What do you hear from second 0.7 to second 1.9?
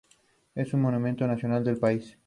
monumento nacional del